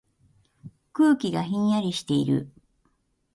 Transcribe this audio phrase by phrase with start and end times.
[0.93, 2.49] 空気がひんやりしている。